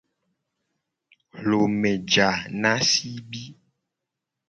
[1.37, 2.29] Hlome ja
[2.61, 3.43] na sibi.